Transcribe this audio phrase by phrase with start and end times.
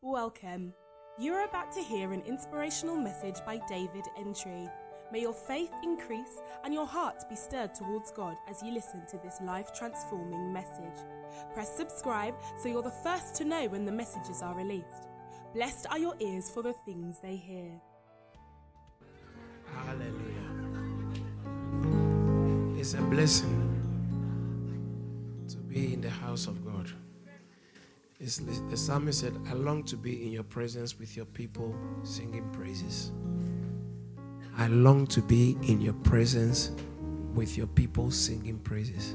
[0.00, 0.74] Welcome.
[1.18, 4.68] You are about to hear an inspirational message by David Entry.
[5.12, 9.18] May your faith increase and your heart be stirred towards God as you listen to
[9.24, 11.04] this life transforming message.
[11.52, 15.08] Press subscribe so you're the first to know when the messages are released.
[15.52, 17.72] Blessed are your ears for the things they hear.
[19.84, 20.48] Hallelujah.
[22.78, 23.64] It's a blessing
[25.48, 26.88] to be in the house of God.
[28.20, 32.48] It's, the psalmist said, I long to be in your presence with your people singing
[32.50, 33.12] praises.
[34.56, 36.72] I long to be in your presence
[37.32, 39.14] with your people singing praises.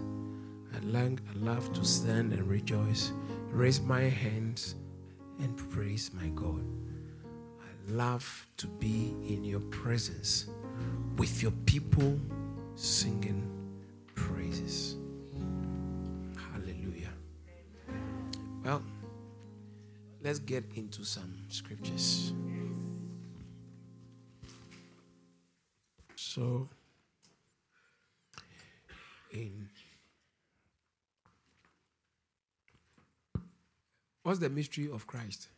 [0.73, 3.11] I, long, I love to stand and rejoice,
[3.51, 4.75] raise my hands
[5.39, 6.63] and praise my God.
[7.61, 10.47] I love to be in your presence
[11.17, 12.17] with your people
[12.75, 13.51] singing
[14.15, 14.95] praises.
[16.53, 17.11] Hallelujah.
[18.63, 18.81] Well,
[20.23, 22.31] let's get into some scriptures.
[26.15, 26.69] So,
[29.31, 29.67] in
[34.23, 35.49] what's the mystery of Christ?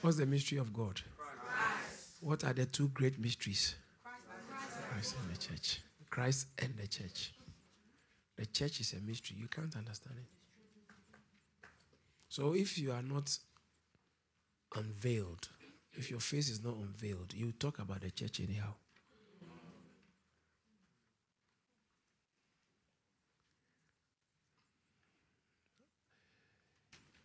[0.00, 1.00] What's the mystery of God?
[2.20, 3.76] What are the two great mysteries?
[4.90, 5.80] Christ and the church.
[6.10, 7.32] Christ and the church.
[8.36, 9.36] The church is a mystery.
[9.38, 10.41] You can't understand it.
[12.32, 13.36] So if you are not
[14.74, 15.50] unveiled,
[15.92, 18.72] if your face is not unveiled, you talk about the church anyhow.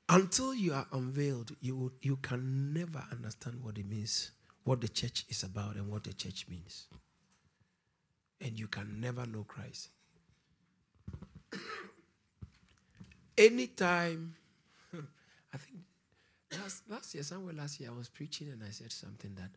[0.09, 4.31] Until you are unveiled, you, you can never understand what it means,
[4.65, 6.87] what the church is about, and what the church means.
[8.41, 9.87] And you can never know Christ.
[13.37, 14.35] Anytime,
[15.53, 15.79] I think
[16.61, 19.51] last, last year, somewhere last year, I was preaching and I said something that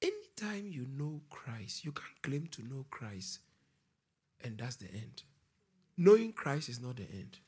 [0.00, 3.40] anytime you know Christ, you can claim to know Christ,
[4.42, 5.22] and that's the end.
[5.96, 7.38] Knowing Christ is not the end.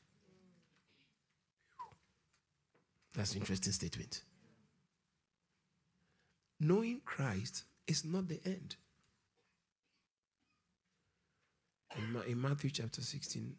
[3.13, 4.21] That's an interesting statement.
[6.59, 8.75] Knowing Christ is not the end.
[11.97, 13.55] In, Ma- in Matthew chapter 16,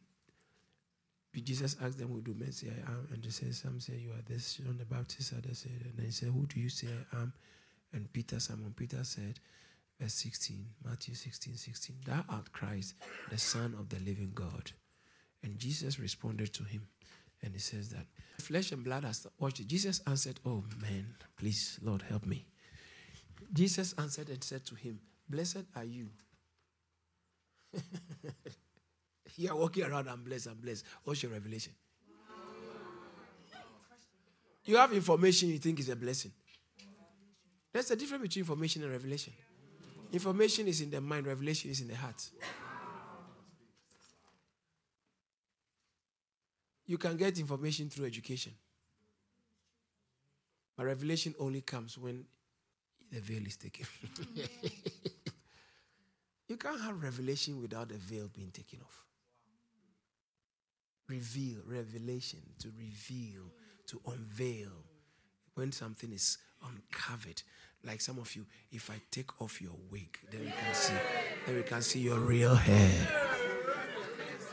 [1.42, 3.08] Jesus asked them, Who do men say I am?
[3.12, 6.10] And they said, Some say you are this John the Baptist, others said, and they
[6.10, 7.32] said, Who do you say I am?
[7.92, 9.40] And Peter, Simon Peter said,
[10.00, 12.94] verse 16, Matthew 16, 16, Thou art Christ,
[13.30, 14.72] the Son of the living God.
[15.42, 16.86] And Jesus responded to him.
[17.42, 18.06] And he says that
[18.38, 19.68] flesh and blood has watched it.
[19.68, 22.46] Jesus answered, Oh man, please, Lord, help me.
[23.52, 26.08] Jesus answered and said to him, Blessed are you.
[29.36, 30.84] you are walking around, I'm blessed, I'm blessed.
[31.04, 31.72] What's your revelation?
[34.64, 36.32] You have information you think is a blessing.
[37.72, 39.32] There's a difference between information and revelation.
[40.12, 42.22] Information is in the mind, revelation is in the heart.
[46.86, 48.52] You can get information through education.
[50.76, 52.24] But revelation only comes when
[53.10, 53.86] the veil is taken.
[56.48, 59.04] you can't have revelation without the veil being taken off.
[61.08, 63.44] Reveal, revelation, to reveal,
[63.86, 64.72] to unveil.
[65.54, 67.42] When something is uncovered,
[67.84, 70.94] like some of you, if I take off your wig, then we can see,
[71.46, 73.08] then we can see your real hair.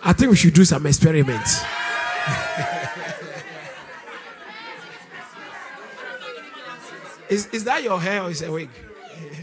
[0.04, 1.64] I think we should do some experiments.
[7.30, 8.70] is, is that your hair or is it a wig?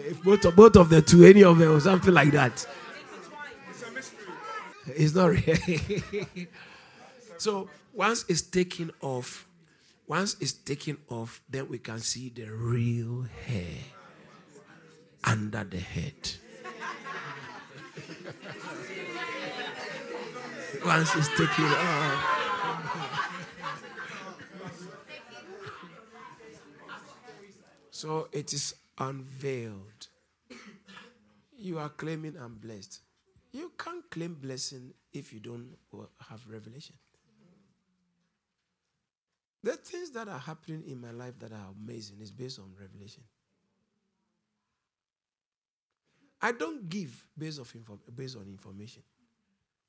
[0.06, 2.64] If both of, both of the two, any of them or something like that.
[3.68, 4.34] It's a mystery.
[4.86, 5.56] It's not real.
[7.40, 9.48] so once it's taken off,
[10.06, 13.78] once it's taken off, then we can see the real hair
[15.24, 16.12] under the head.
[20.84, 22.36] once it's taken off.
[27.90, 30.08] So it is unveiled.
[31.56, 33.00] You are claiming I'm blessed.
[33.52, 35.76] You can't claim blessing if you don't
[36.28, 36.96] have revelation.
[39.62, 43.22] The things that are happening in my life that are amazing is based on revelation.
[46.40, 47.74] I don't give based, of
[48.16, 49.02] based on information.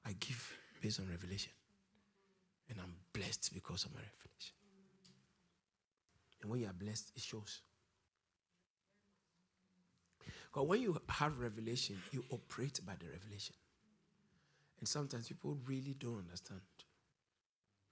[0.05, 1.53] I give based on revelation.
[2.69, 4.55] And I'm blessed because of my revelation.
[6.41, 7.61] And when you are blessed, it shows.
[10.51, 13.55] Because when you have revelation, you operate by the revelation.
[14.79, 16.59] And sometimes people really don't understand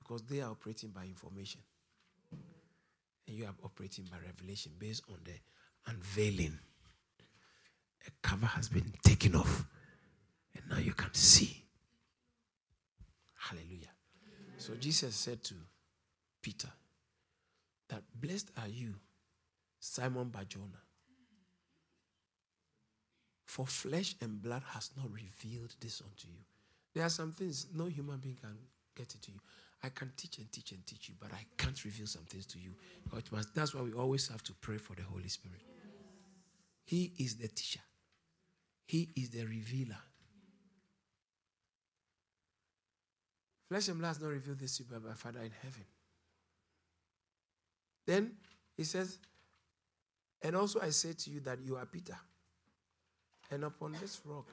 [0.09, 1.61] because they are operating by information.
[3.27, 5.33] And you are operating by revelation based on the
[5.85, 6.57] unveiling.
[8.07, 9.65] A cover has been taken off,
[10.55, 11.63] and now you can see.
[13.37, 13.91] Hallelujah.
[14.57, 15.53] So Jesus said to
[16.41, 16.69] Peter
[17.89, 18.95] that blessed are you,
[19.79, 20.81] Simon Barjona.
[23.45, 26.39] For flesh and blood has not revealed this unto you.
[26.95, 28.57] There are some things no human being can
[28.99, 29.39] get it to you.
[29.81, 32.59] I can teach and teach and teach you, but I can't reveal some things to
[32.59, 32.71] you.
[33.55, 35.61] That's why we always have to pray for the Holy Spirit.
[36.83, 37.79] He is the teacher,
[38.85, 39.97] He is the revealer.
[43.69, 45.85] Flesh and blood has not revealed this to you, but my Father in heaven.
[48.07, 48.31] Then
[48.75, 49.19] he says,
[50.41, 52.17] And also I say to you that you are Peter,
[53.51, 54.47] and upon this rock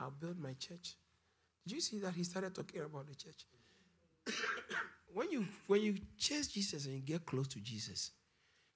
[0.00, 0.94] I'll build my church.
[1.68, 3.44] Did you see that he started talking about the church?
[5.12, 8.12] when you when you chase Jesus and you get close to Jesus,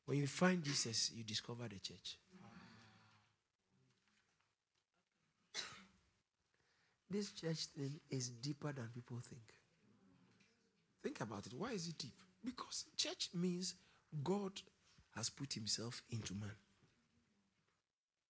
[0.04, 2.18] when you find Jesus, you discover the church.
[7.10, 9.54] This church thing is deeper than people think.
[11.02, 11.54] Think about it.
[11.56, 12.12] Why is it deep?
[12.44, 13.74] Because church means
[14.22, 14.52] God
[15.16, 16.56] has put himself into man.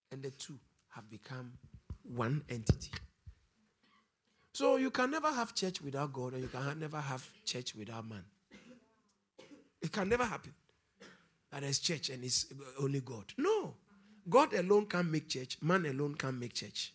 [0.09, 0.57] And the two
[0.95, 1.51] have become
[2.03, 2.91] one entity.
[4.53, 8.07] So you can never have church without God, and you can never have church without
[8.07, 8.23] man.
[9.81, 10.53] It can never happen.
[11.51, 12.45] That there's church and it's
[12.79, 13.25] only God.
[13.37, 13.73] No.
[14.29, 16.93] God alone can't make church, man alone can't make church.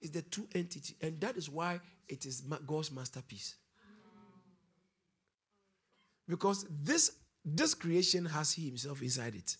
[0.00, 3.54] It's the two entity, and that is why it is God's masterpiece.
[6.26, 7.12] Because this,
[7.44, 9.56] this creation has He Himself inside it.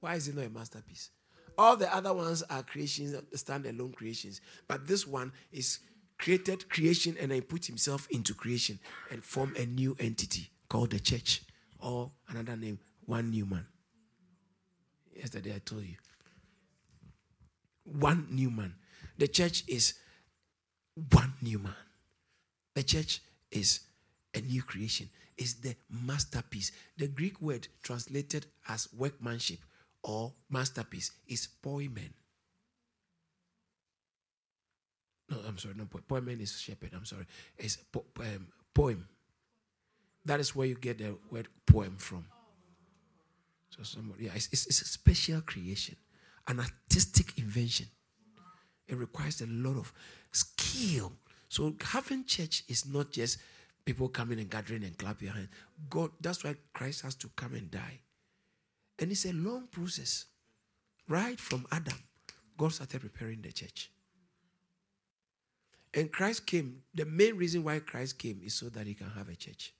[0.00, 1.10] Why is it not a masterpiece?
[1.58, 4.40] All the other ones are creations, standalone creations.
[4.68, 5.78] But this one is
[6.18, 8.78] created creation and then put himself into creation
[9.10, 11.42] and form a new entity called the church
[11.78, 13.66] or another name, one new man.
[15.14, 15.96] Yesterday I told you.
[17.84, 18.74] One new man.
[19.18, 19.94] The church is
[21.10, 21.74] one new man.
[22.74, 23.20] The church
[23.50, 23.80] is
[24.34, 25.08] a new creation,
[25.38, 26.72] is the masterpiece.
[26.98, 29.60] The Greek word translated as workmanship
[30.06, 32.12] or masterpiece is poimen.
[35.28, 36.90] No, I'm sorry, no, poimen is shepherd.
[36.94, 37.26] I'm sorry.
[37.58, 39.08] It's po- um, poem.
[40.24, 42.24] That is where you get the word poem from.
[43.70, 45.96] So somebody, yeah, it's, it's, it's a special creation,
[46.46, 47.86] an artistic invention.
[48.86, 49.92] It requires a lot of
[50.30, 51.12] skill.
[51.48, 53.38] So having church is not just
[53.84, 55.48] people coming and gathering and clap your hands.
[55.90, 58.00] God, that's why Christ has to come and die.
[58.98, 60.26] And it's a long process.
[61.08, 61.98] Right from Adam,
[62.56, 63.90] God started preparing the church.
[65.94, 66.82] And Christ came.
[66.94, 69.72] The main reason why Christ came is so that he can have a church.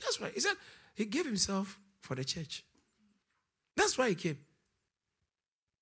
[0.00, 0.30] That's why.
[0.34, 0.54] He said
[0.94, 2.64] he gave himself for the church.
[3.76, 4.38] That's why he came.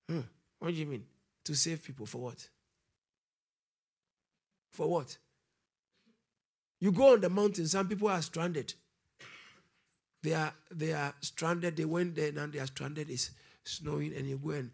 [0.07, 0.21] Hmm.
[0.59, 1.03] What do you mean?
[1.45, 2.47] To save people for what?
[4.71, 5.17] For what?
[6.79, 8.73] You go on the mountain, some people are stranded.
[10.27, 11.77] They are they are stranded.
[11.77, 13.09] They went there and they are stranded.
[13.09, 13.31] It's
[13.63, 14.71] snowing, and you go and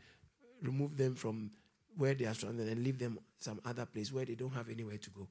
[0.63, 1.51] remove them from
[1.95, 4.97] where they are stranded and leave them some other place where they don't have anywhere
[4.97, 5.27] to go.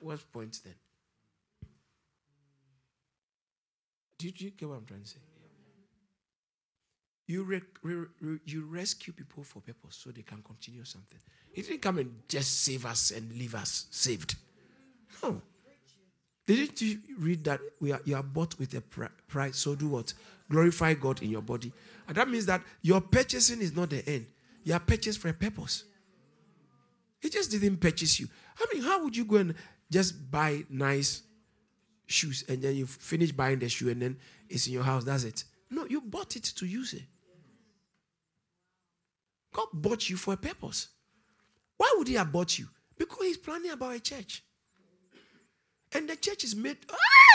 [0.00, 0.76] What point then?
[4.18, 5.18] Do you, get what I'm trying to say?
[7.26, 11.18] You, re, re, re, you rescue people for purpose so they can continue something.
[11.52, 14.36] He didn't come and just save us and leave us saved.
[15.22, 15.42] No.
[16.48, 19.58] Didn't you read that we are, you are bought with a price?
[19.58, 20.14] So do what?
[20.50, 21.70] Glorify God in your body.
[22.08, 24.24] And that means that your purchasing is not the end.
[24.64, 25.84] You are purchased for a purpose.
[27.20, 28.28] He just didn't purchase you.
[28.58, 29.54] I mean, how would you go and
[29.90, 31.20] just buy nice
[32.06, 34.16] shoes and then you finish buying the shoe and then
[34.48, 35.04] it's in your house?
[35.04, 35.44] That's it.
[35.70, 37.02] No, you bought it to use it.
[39.52, 40.88] God bought you for a purpose.
[41.76, 42.68] Why would He have bought you?
[42.96, 44.42] Because He's planning about a church.
[45.92, 46.78] And the church is made,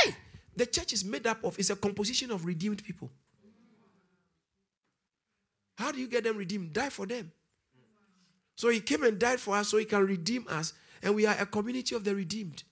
[0.05, 0.15] hey!
[0.55, 3.09] the church is made up of, it's a composition of redeemed people.
[5.75, 6.73] How do you get them redeemed?
[6.73, 7.31] Die for them.
[8.55, 11.35] So he came and died for us so he can redeem us, and we are
[11.39, 12.63] a community of the redeemed.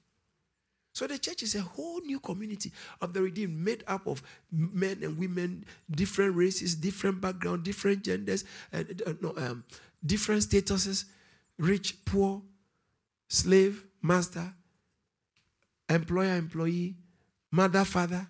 [0.93, 4.21] So the church is a whole new community of the redeemed, made up of
[4.51, 9.63] men and women, different races, different background, different genders, and uh, no, um,
[10.05, 11.05] different statuses,
[11.57, 12.41] rich, poor,
[13.29, 14.53] slave, master,
[15.95, 16.95] employer, employee,
[17.51, 18.27] mother, father,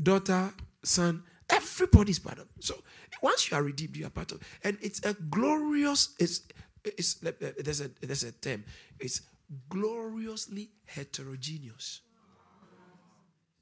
[0.00, 0.52] daughter,
[0.82, 1.22] son.
[1.48, 2.64] Everybody is part of it.
[2.64, 2.74] So
[3.22, 4.46] once you are redeemed, you are part of it.
[4.62, 6.42] And it's a glorious, it's,
[6.84, 8.64] it's there's a there's a term.
[8.98, 9.22] It's
[9.68, 12.00] gloriously heterogeneous.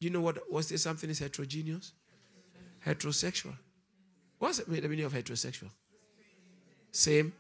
[0.01, 1.93] You know what what's there something is heterogeneous?
[2.87, 3.57] Heterosexual.
[4.39, 5.71] What's the meaning of heterosexual?
[6.93, 7.33] Same.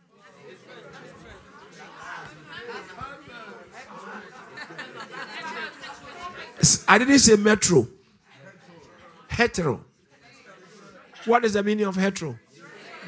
[6.88, 7.86] I didn't say metro.
[9.28, 9.84] Hetero.
[11.24, 12.38] What is the meaning of hetero?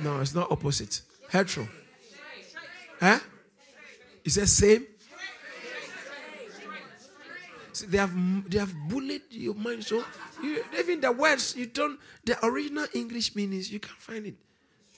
[0.02, 1.00] No, it's not opposite.
[1.30, 1.69] Hetero.
[3.00, 3.19] Huh?
[4.25, 4.87] Is that same.
[7.73, 10.04] See, they have they have bullied your mind so
[10.42, 14.35] you, even the words you don't the original English meanings you can't find it,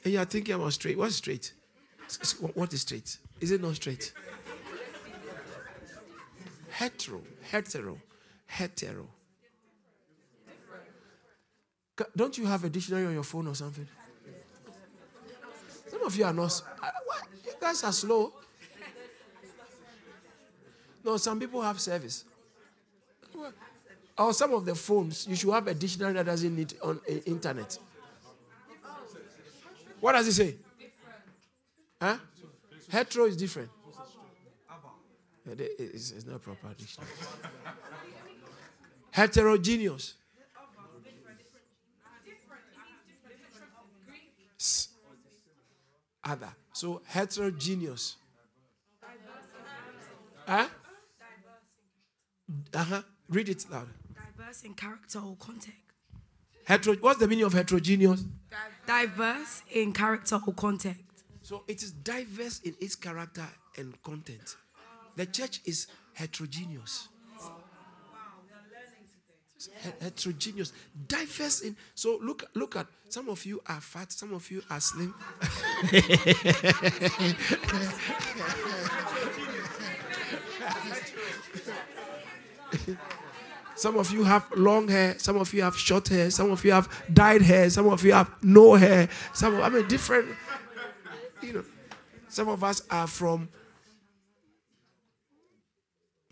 [0.04, 0.98] and you are thinking about straight.
[0.98, 1.52] What's straight?
[2.54, 3.18] What is straight?
[3.40, 4.12] Is it not straight?
[6.70, 7.98] Hetero, hetero,
[8.52, 9.08] hetero.
[12.16, 13.86] Don't you have a dictionary on your phone or something?
[15.88, 16.62] Some of you are not.
[17.06, 17.22] What?
[17.44, 18.32] You guys are slow.
[21.04, 22.24] No, some people have service.
[24.18, 27.12] Or some of the phones, you should have a dictionary that doesn't need on uh,
[27.26, 27.78] internet.
[30.00, 30.56] What does it say?
[32.00, 32.18] Huh?
[32.90, 33.70] Hetero is different.
[35.46, 37.10] It's, it's not proper dictionary.
[39.12, 40.14] Heterogeneous.
[46.24, 46.48] Other.
[46.72, 48.16] So heterogeneous.
[50.46, 50.66] Huh?
[52.74, 53.02] Uh-huh.
[53.28, 53.88] Read it loud.
[54.14, 55.76] Diverse in character or content.
[56.64, 58.24] Hetero, what's the meaning of heterogeneous?
[58.86, 60.96] Diverse in character or content.
[61.42, 64.56] So it is diverse in its character and content.
[65.16, 67.08] The church is heterogeneous.
[70.00, 70.72] Heterogeneous,
[71.08, 71.76] diverse in.
[71.94, 75.14] So look, look at some of you are fat, some of you are slim.
[83.74, 86.70] Some of you have long hair, some of you have short hair, some of you
[86.70, 89.08] have dyed hair, some of you have no hair.
[89.32, 90.28] Some, of, I mean, different.
[91.42, 91.64] You know,
[92.28, 93.48] some of us are from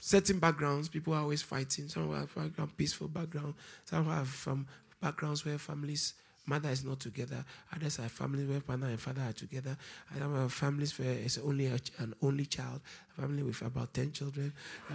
[0.00, 0.88] certain backgrounds.
[0.88, 1.88] People are always fighting.
[1.88, 3.54] Some have background, peaceful background.
[3.85, 4.66] Some have from
[5.00, 6.14] backgrounds where families
[6.47, 7.45] mother is not together.
[7.75, 9.76] Others are families where mother and father are together.
[10.11, 12.80] Others have uh, families where it's only a, an only child.
[13.16, 14.52] A family with about ten children.
[14.90, 14.95] Uh,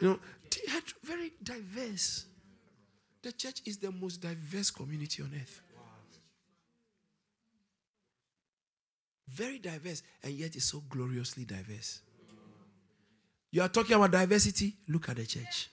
[0.00, 0.18] you know,
[1.04, 2.26] very diverse.
[3.22, 5.60] The church is the most diverse community on earth.
[9.28, 12.00] Very diverse, and yet it's so gloriously diverse.
[13.56, 14.74] You are talking about diversity?
[14.86, 15.70] Look at the church.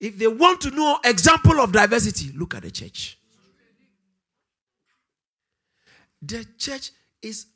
[0.00, 3.20] If they want to know example of diversity, look at the church.
[6.20, 6.90] The church
[7.22, 7.46] is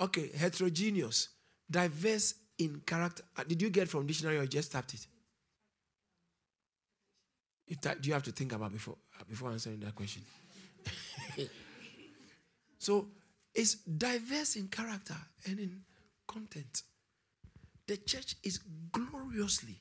[0.00, 1.28] okay, heterogeneous,
[1.70, 3.22] diverse in character.
[3.36, 5.06] Uh, did you get from dictionary or just tapped it?
[7.80, 10.22] do you have to think about before uh, before answering that question?
[12.78, 13.06] so
[13.54, 15.14] it's diverse in character
[15.46, 15.80] and in
[16.32, 16.82] content.
[17.86, 18.60] The church is
[18.92, 19.80] gloriously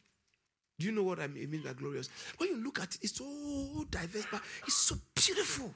[0.80, 2.10] do you know what I mean by glorious?
[2.38, 5.76] When you look at it, it's so diverse, but it's so beautiful.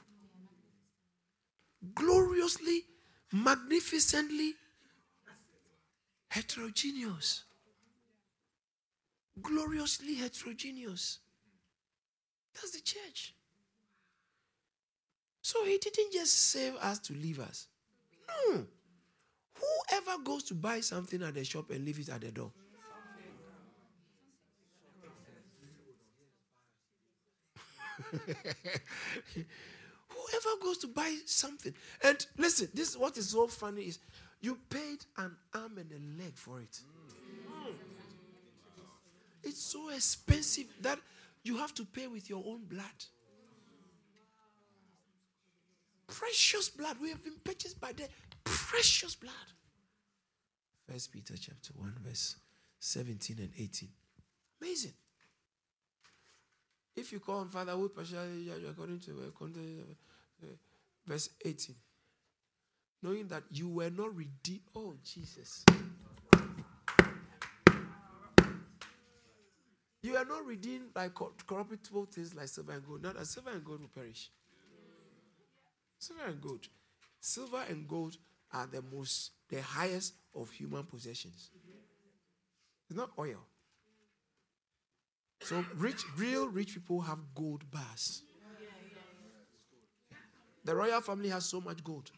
[1.94, 2.84] Gloriously,
[3.30, 4.54] magnificently
[6.28, 7.44] heterogeneous.
[9.42, 11.18] Gloriously heterogeneous.
[12.54, 13.34] That's the church.
[15.42, 17.66] So he didn't just save us to leave us.
[18.48, 18.64] No.
[19.64, 22.52] Whoever goes to buy something at the shop and leave it at the door?
[30.08, 33.98] Whoever goes to buy something, and listen, this is what is so funny is
[34.40, 36.80] you paid an arm and a leg for it.
[39.44, 40.98] It's so expensive that
[41.44, 43.04] you have to pay with your own blood.
[46.06, 46.98] Precious blood.
[47.00, 48.08] We have been purchased by the
[48.44, 49.34] precious blood.
[50.88, 52.36] First Peter chapter 1, verse
[52.78, 53.88] 17 and 18.
[54.60, 54.92] Amazing.
[56.96, 59.12] If you call on fatherhood partially according to
[60.42, 60.46] uh,
[61.06, 61.74] verse 18,
[63.02, 64.60] knowing that you were not redeemed.
[64.76, 65.64] Oh, Jesus.
[70.02, 73.02] You are not redeemed by corruptible things like silver and gold.
[73.02, 74.30] Not that silver and gold will perish.
[75.98, 76.68] Silver and gold.
[77.20, 78.18] Silver and gold
[78.54, 81.50] are the most, the highest of human possessions.
[82.88, 83.46] It's not oil.
[85.42, 88.22] So rich, real rich people have gold bars.
[90.64, 92.10] The royal family has so much gold,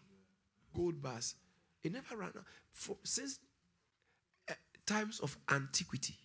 [0.74, 1.34] gold bars.
[1.82, 3.40] It never ran out For, since
[4.50, 4.54] uh,
[4.86, 6.16] times of antiquity.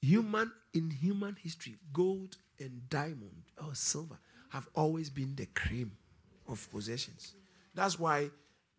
[0.00, 4.18] Human in human history, gold and diamond or silver
[4.50, 5.98] have always been the cream
[6.48, 7.34] of possessions.
[7.74, 8.30] That's why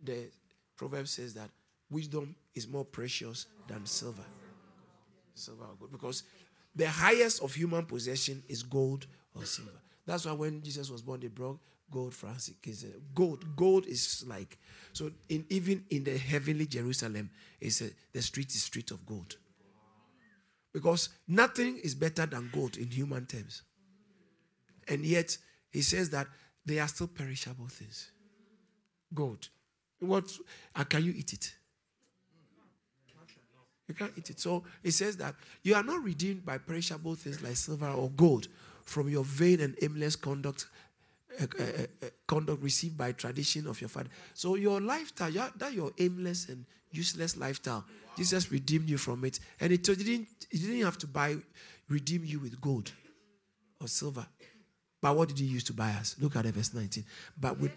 [0.04, 0.30] the
[0.76, 1.50] proverb says that
[1.90, 4.26] wisdom is more precious than silver.
[5.36, 5.92] Silver or gold.
[5.92, 6.24] Because
[6.76, 9.72] the highest of human possession is gold or silver.
[10.06, 11.60] That's why when Jesus was born, they brought
[11.92, 12.56] gold Francis.
[13.14, 14.58] Gold, gold is like
[14.94, 15.12] so.
[15.30, 17.84] In even in the heavenly Jerusalem, is
[18.14, 19.36] the street is street of gold.
[20.74, 23.64] Because nothing is better than gold in human terms,
[24.88, 25.38] and yet
[25.72, 26.28] he says that
[26.68, 28.12] they are still perishable things.
[29.14, 29.50] Gold,
[30.00, 30.32] what?
[30.76, 31.56] Uh, can you eat it?
[33.88, 34.40] You can't eat it.
[34.40, 35.34] So he says that
[35.64, 38.50] you are not redeemed by perishable things like silver or gold
[38.84, 40.68] from your vain and aimless conduct
[41.40, 41.64] uh, uh,
[42.04, 44.10] uh, conduct received by tradition of your father.
[44.34, 47.86] So your lifestyle, that your aimless and useless lifestyle,
[48.18, 50.28] Jesus redeemed you from it, and it didn't.
[50.50, 51.38] He didn't have to buy,
[51.88, 52.92] redeem you with gold
[53.80, 54.26] or silver.
[55.02, 56.16] But what did he use to buy us?
[56.20, 57.06] Look at it, verse 19.
[57.40, 57.72] But with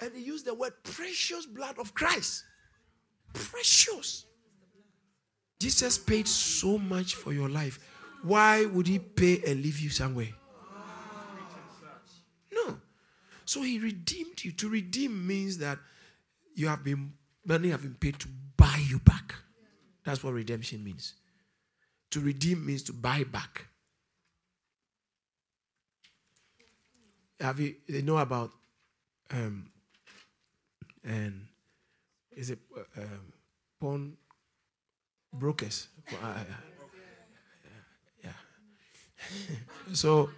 [0.00, 2.44] and he used the word precious blood of Christ.
[3.32, 4.26] Precious.
[5.58, 7.78] Jesus paid so much for your life.
[8.22, 10.28] Why would he pay and leave you somewhere?
[12.52, 12.78] No.
[13.46, 14.52] So he redeemed you.
[14.52, 15.78] To redeem means that
[16.54, 19.34] you have been money have been paid to buy you back.
[20.04, 21.14] That's what redemption means.
[22.10, 23.66] To redeem means to buy back.
[27.40, 28.50] Have you they know about
[29.30, 29.70] um
[31.02, 31.46] and
[32.36, 32.58] is it
[32.96, 33.32] um,
[33.80, 34.16] pawn
[35.34, 35.88] brokers.
[36.22, 36.44] Uh,
[38.22, 38.30] yeah.
[39.92, 40.30] so,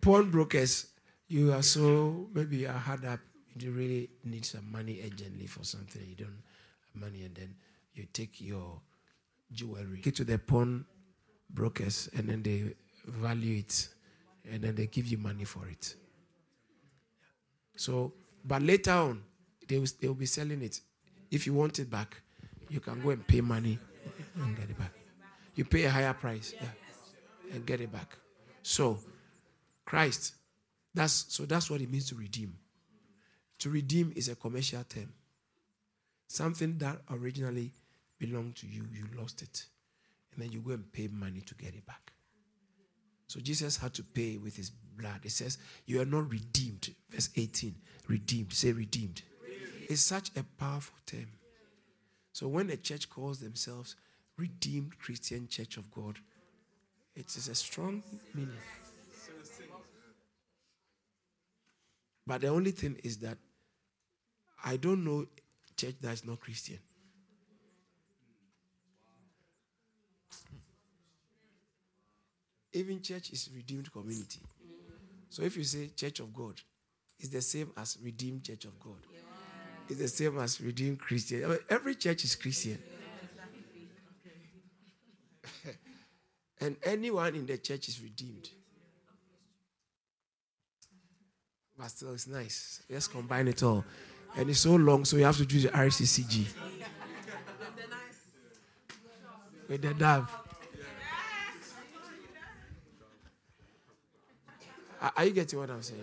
[0.00, 0.86] pawn brokers,
[1.28, 3.20] you are so maybe you are hard up.
[3.58, 6.02] You really need some money urgently for something.
[6.02, 6.42] You don't
[6.94, 7.54] have money, and then
[7.94, 8.80] you take your
[9.52, 10.84] jewelry get to the pawn
[11.50, 12.74] brokers, and then they
[13.06, 13.88] value it,
[14.50, 15.94] and then they give you money for it.
[17.76, 18.12] So,
[18.44, 19.22] but later on,
[19.66, 20.80] they will, they will be selling it.
[21.30, 22.20] If you want it back,
[22.68, 23.78] you can go and pay money
[24.36, 24.92] and get it back.
[25.54, 26.68] You pay a higher price yeah,
[27.52, 28.16] and get it back.
[28.62, 28.98] So,
[29.84, 30.34] Christ,
[30.92, 32.56] that's so that's what it means to redeem.
[33.60, 35.12] To redeem is a commercial term.
[36.26, 37.72] Something that originally
[38.26, 39.66] belonged to you, you lost it.
[40.32, 42.12] And then you go and pay money to get it back.
[43.26, 45.20] So Jesus had to pay with his blood.
[45.22, 46.94] It says, You are not redeemed.
[47.10, 47.74] Verse 18.
[48.08, 48.52] Redeemed.
[48.52, 49.22] Say redeemed.
[49.42, 49.86] redeemed.
[49.88, 51.28] It's such a powerful term.
[52.32, 53.96] So when a church calls themselves
[54.36, 56.18] Redeemed Christian Church of God,
[57.14, 58.02] it is a strong
[58.34, 58.56] meaning.
[62.26, 63.38] But the only thing is that
[64.64, 65.26] I don't know
[65.76, 66.78] church that is not Christian.
[72.74, 74.40] Even church is redeemed community.
[75.30, 76.60] So if you say Church of God,
[77.18, 78.98] it's the same as Redeemed Church of God.
[79.88, 81.44] It's the same as Redeemed Christian.
[81.44, 82.78] I mean, every church is Christian.
[86.60, 88.48] and anyone in the church is redeemed.
[91.78, 92.82] But still, it's nice.
[92.90, 93.84] Let's combine it all.
[94.36, 96.46] And it's so long, so you have to do the RCCG.
[99.68, 100.43] With the dove.
[105.16, 106.02] Are you getting what I'm saying?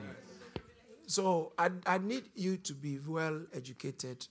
[1.08, 4.28] So I, I need you to be well educated,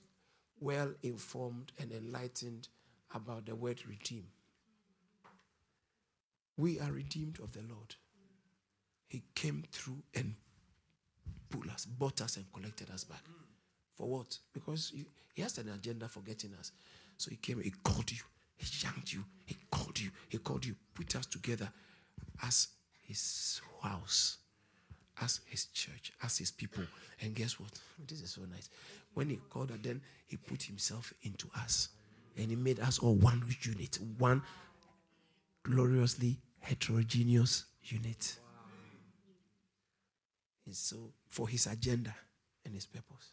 [0.60, 2.68] well informed, and enlightened
[3.14, 4.24] about the word redeem.
[6.56, 7.96] We are redeemed of the Lord.
[9.08, 10.34] He came through and
[11.48, 13.24] pulled us, bought us, and collected us back.
[13.96, 14.38] For what?
[14.52, 15.04] Because he,
[15.34, 16.70] he has an agenda for getting us.
[17.16, 18.22] So he came, he called you,
[18.56, 21.68] he yanked you, he called you, he called you, put us together
[22.42, 22.68] as
[23.02, 24.38] his house
[25.20, 26.84] as his church, as his people.
[27.20, 27.70] And guess what?
[27.74, 28.70] Oh, this is so nice.
[29.14, 31.88] When he called us, then he put himself into us.
[32.36, 34.42] And he made us all one unit, one
[35.62, 38.38] gloriously heterogeneous unit.
[40.66, 42.14] And so, for his agenda
[42.64, 43.32] and his purpose.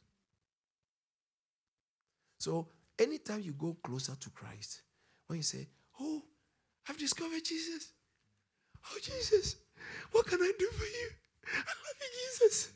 [2.40, 4.82] So, anytime you go closer to Christ,
[5.28, 5.68] when you say,
[6.00, 6.24] Oh,
[6.90, 7.92] I've discovered Jesus.
[8.86, 9.58] Oh, Jesus,
[10.12, 11.10] what can I do for you?
[11.54, 12.72] I love you, Jesus.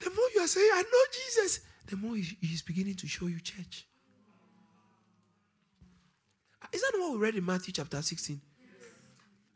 [0.00, 3.26] The more you are saying, I know Jesus, the more he, he's beginning to show
[3.26, 3.86] you church.
[6.72, 8.40] Is that what we read in Matthew chapter 16?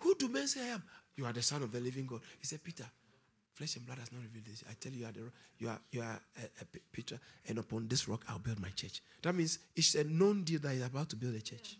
[0.01, 0.83] Who do men say I am?
[1.17, 2.21] You are the Son of the living God.
[2.39, 2.87] He said, Peter,
[3.61, 4.65] Flesh and blood has not revealed this.
[4.71, 5.21] I tell you, you are, the,
[5.59, 8.59] you are, you are uh, uh, a, a Peter, and upon this rock I'll build
[8.59, 9.03] my church.
[9.21, 11.77] That means it's a known deal that he's about to build a church.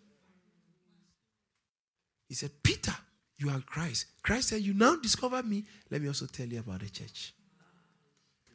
[2.29, 2.93] He said, Peter,
[3.41, 4.07] you are Christ.
[4.23, 5.65] Christ said, You now discover me.
[5.91, 7.33] Let me also tell you about the church.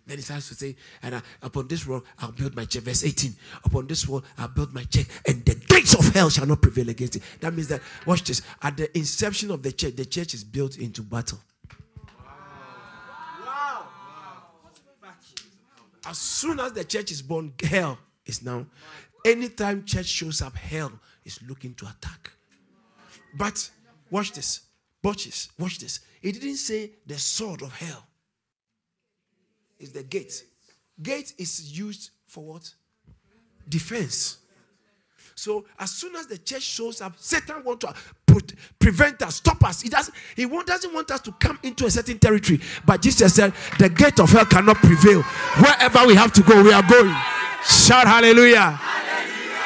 [0.06, 2.84] Then he starts to say, and I, upon this rock I'll build my church.
[2.84, 3.36] Verse 18.
[3.63, 6.88] Upon this wall I'll build my church, and the gates of hell shall not prevail
[6.89, 7.24] against it.
[7.39, 10.78] That means that, watch this, at the inception of the church, the church is built
[10.78, 11.39] into battle.
[13.43, 13.88] Wow,
[16.06, 18.67] as soon as the church is born, hell is now.
[19.26, 20.91] Anytime church shows up, hell
[21.24, 22.32] is looking to attack.
[23.36, 23.71] But
[24.12, 24.62] watch this.
[25.06, 25.50] Watch this.
[25.60, 26.00] Watch this.
[26.24, 28.04] It didn't say the sword of hell.
[29.80, 30.44] It's the gate.
[31.00, 32.74] Gate is used for what?
[33.70, 34.39] Defense.
[35.36, 37.94] So as soon as the church shows up, Satan wants to
[38.26, 39.82] put, prevent us, stop us.
[39.82, 40.15] He doesn't.
[40.36, 42.60] He doesn't want us to come into a certain territory.
[42.84, 45.22] But Jesus said, "The gate of hell cannot prevail.
[45.22, 47.15] Wherever we have to go, we are going."
[47.63, 48.72] Shout hallelujah!
[48.72, 49.62] hallelujah.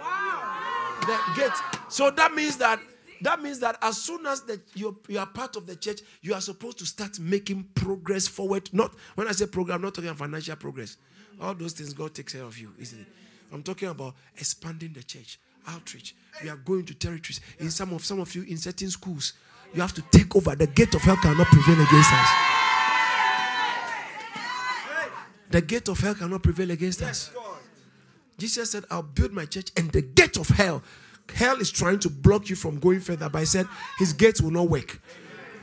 [0.00, 0.98] Wow.
[1.02, 1.52] The gate.
[1.88, 2.80] So that means that
[3.22, 6.34] that means that as soon as that you you are part of the church, you
[6.34, 8.68] are supposed to start making progress forward.
[8.72, 10.96] Not when I say program, I'm not talking about financial progress.
[11.40, 13.06] All those things God takes care of you, isn't it?
[13.52, 16.14] I'm talking about expanding the church, outreach.
[16.42, 17.40] We are going to territories.
[17.58, 19.34] In some of some of you, in certain schools,
[19.74, 20.54] you have to take over.
[20.54, 22.28] The gate of hell cannot prevail against us.
[25.50, 27.30] The gate of hell cannot prevail against us.
[28.38, 30.82] Jesus said, I'll build my church, and the gate of hell,
[31.34, 33.28] hell is trying to block you from going further.
[33.28, 33.66] But I said,
[33.98, 35.00] His gates will not work.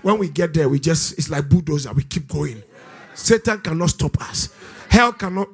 [0.01, 2.62] When we get there, we just, it's like bulldozer, we keep going.
[3.13, 4.53] Satan cannot stop us,
[4.89, 5.49] hell cannot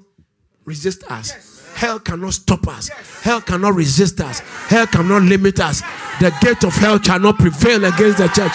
[0.65, 1.51] resist us.
[1.75, 2.89] Hell cannot stop us.
[3.23, 4.39] Hell cannot resist us.
[4.69, 5.81] Hell cannot limit us.
[6.19, 8.51] The gate of hell cannot prevail against the church.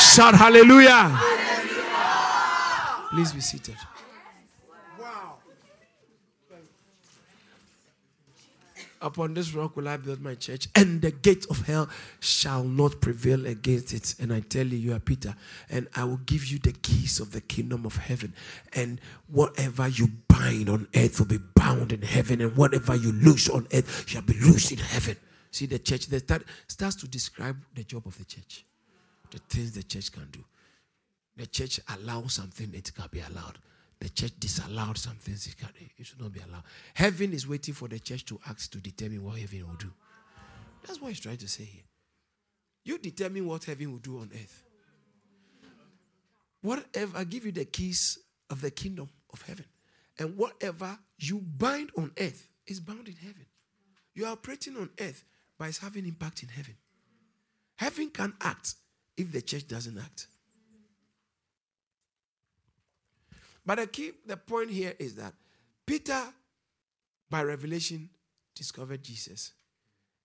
[0.00, 0.90] Shout hallelujah.
[0.90, 3.08] hallelujah.
[3.10, 3.76] Please be seated.
[9.02, 11.88] Upon this rock will I build my church, and the gate of hell
[12.20, 14.14] shall not prevail against it.
[14.20, 15.34] And I tell you, you are Peter,
[15.68, 18.32] and I will give you the keys of the kingdom of heaven.
[18.74, 23.50] And whatever you bind on earth will be bound in heaven, and whatever you loose
[23.50, 25.16] on earth shall be loosed in heaven.
[25.50, 28.64] See, the church that start, starts to describe the job of the church,
[29.32, 30.44] the things the church can do.
[31.36, 33.58] The church allows something, it can be allowed
[34.02, 36.64] the church disallowed some things it, can, it should not be allowed.
[36.94, 39.92] Heaven is waiting for the church to act to determine what heaven will do.
[40.84, 41.84] That's what he's trying to say here.
[42.84, 44.64] You determine what heaven will do on earth.
[46.62, 48.18] Whatever, I give you the keys
[48.50, 49.66] of the kingdom of heaven.
[50.18, 53.46] And whatever you bind on earth is bound in heaven.
[54.14, 55.24] You are operating on earth,
[55.58, 56.74] but it's having impact in heaven.
[57.76, 58.74] Heaven can act
[59.16, 60.26] if the church doesn't act.
[63.64, 65.32] But the key, the point here is that
[65.86, 66.22] Peter,
[67.30, 68.08] by revelation,
[68.54, 69.52] discovered Jesus.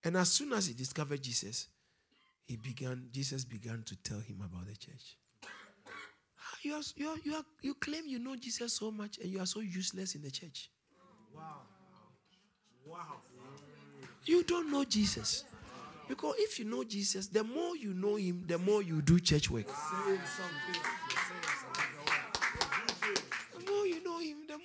[0.04, 1.68] And as soon as he discovered Jesus,
[2.46, 5.18] he began, Jesus began to tell him about the church.
[5.44, 9.30] Ah, you, are, you, are, you, are, you claim you know Jesus so much and
[9.30, 10.70] you are so useless in the church.
[11.36, 11.62] Wow.
[12.86, 13.18] Wow.
[14.26, 15.44] You don't know Jesus.
[16.08, 19.50] Because if you know Jesus, the more you know him, the more you do church
[19.50, 19.66] work.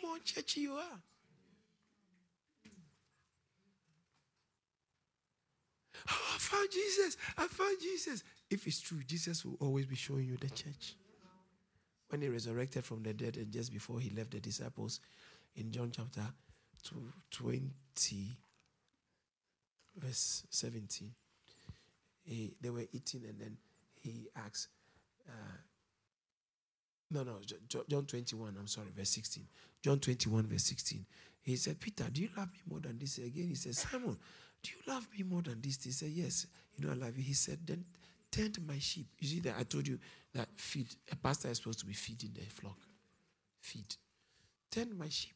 [0.02, 1.00] More churchy you are.
[6.10, 7.16] Oh, I found Jesus.
[7.38, 8.24] I found Jesus.
[8.50, 10.96] If it's true, Jesus will always be showing you the church.
[12.08, 15.00] When he resurrected from the dead and just before he left the disciples
[15.56, 16.22] in John chapter
[17.30, 17.70] 20,
[19.96, 21.10] verse 17,
[22.24, 23.56] he, they were eating and then
[24.02, 24.68] he asked,
[25.28, 25.56] uh,
[27.10, 27.38] no, no,
[27.88, 29.44] John 21, I'm sorry, verse 16.
[29.82, 31.04] John 21, verse 16.
[31.42, 33.18] He said, Peter, do you love me more than this?
[33.18, 34.16] Again, he said, Simon,
[34.62, 35.82] do you love me more than this?
[35.82, 37.24] He said, Yes, you know I love you.
[37.24, 37.84] He said, Then
[38.30, 39.06] tend my sheep.
[39.18, 39.98] You see that I told you
[40.34, 42.78] that feed, a pastor is supposed to be feeding the flock.
[43.60, 43.96] Feed.
[44.70, 45.34] Tend my sheep.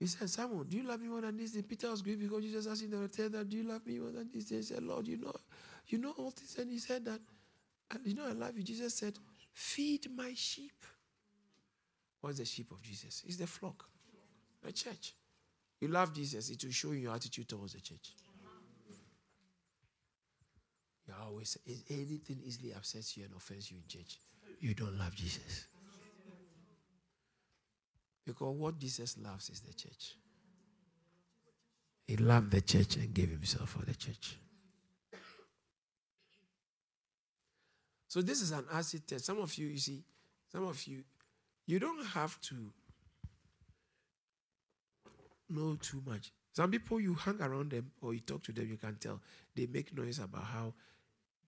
[0.00, 1.54] He said, Simon, do you love me more than this?
[1.54, 3.98] And Peter was grieved because Jesus asked him, to tell that, do you love me
[3.98, 4.48] more than this?
[4.48, 5.34] He said, Lord, you know,
[5.88, 6.56] you know all this.
[6.58, 7.20] And he said that,
[7.90, 8.62] and you know I love you.
[8.62, 9.14] Jesus said,
[9.52, 10.84] feed my sheep.
[12.28, 13.22] What's the sheep of Jesus?
[13.26, 13.86] It's the flock,
[14.62, 15.14] the church.
[15.80, 18.12] You love Jesus, it will show you your attitude towards the church.
[21.06, 21.56] You always
[21.88, 24.18] anything easily upsets you and offends you in church.
[24.60, 25.64] You don't love Jesus.
[28.26, 30.14] Because what Jesus loves is the church.
[32.06, 34.36] He loved the church and gave himself for the church.
[38.06, 39.24] So this is an acid test.
[39.24, 40.04] Some of you, you see,
[40.52, 41.04] some of you,
[41.68, 42.54] you don't have to
[45.50, 46.32] know too much.
[46.54, 49.20] Some people you hang around them or you talk to them, you can tell
[49.54, 50.72] they make noise about how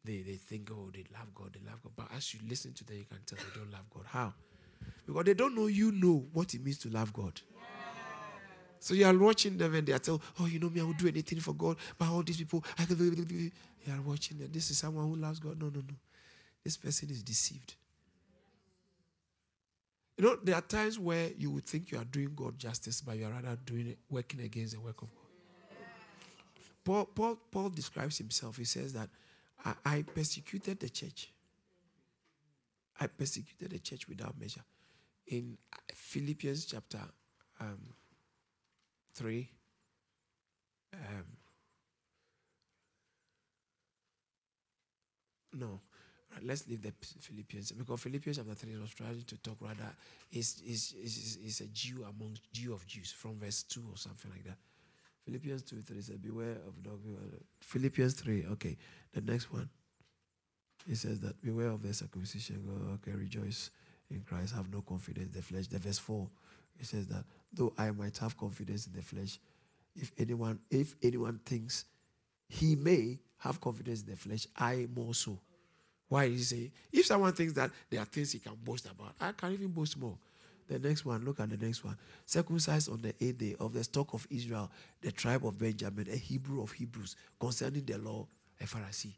[0.04, 1.92] they, they think, oh, they love God, they love God.
[1.96, 4.04] But as you listen to them, you can tell they don't love God.
[4.06, 4.34] How?
[5.06, 7.40] Because they don't know you know what it means to love God.
[8.78, 10.92] So you are watching them and they are telling, oh, you know me, I will
[10.92, 11.76] do anything for God.
[11.98, 12.96] But all these people, I can.
[12.98, 14.50] You are watching them.
[14.52, 15.58] This is someone who loves God.
[15.58, 15.94] No, no, no.
[16.62, 17.74] This person is deceived.
[20.20, 23.16] You know, there are times where you would think you are doing God justice, but
[23.16, 25.78] you are rather doing it, working against the work of God.
[26.84, 28.58] Paul, Paul, Paul describes himself.
[28.58, 29.08] He says that
[29.64, 31.32] I, I persecuted the church.
[33.00, 34.60] I persecuted the church without measure.
[35.28, 35.56] In
[35.90, 37.00] Philippians chapter
[37.58, 37.78] um,
[39.14, 39.48] 3,
[40.92, 41.24] um,
[45.54, 45.80] no,
[46.42, 49.90] let's leave the Philippians because Philippians chapter 3 was trying to talk rather
[50.32, 50.94] is is
[51.44, 54.58] is a Jew among Jew of Jews from verse 2 or something like that.
[55.24, 57.00] Philippians 2 3 says, Beware of dog.
[57.60, 58.76] Philippians 3, okay.
[59.12, 59.68] The next one.
[60.88, 62.64] It says that beware of the circumcision.
[62.94, 63.70] Okay, rejoice
[64.10, 64.54] in Christ.
[64.54, 65.66] Have no confidence in the flesh.
[65.66, 66.28] The verse 4.
[66.80, 69.38] It says that though I might have confidence in the flesh,
[69.94, 71.84] if anyone, if anyone thinks
[72.48, 75.38] he may have confidence in the flesh, I more so.
[76.10, 79.30] Why is he if someone thinks that there are things he can boast about, I
[79.30, 80.18] can even boast more.
[80.66, 81.96] The next one, look at the next one.
[82.26, 84.70] Circumcised on the eighth day of the stock of Israel,
[85.00, 88.26] the tribe of Benjamin, a Hebrew of Hebrews, concerning the law,
[88.60, 89.12] a Pharisee.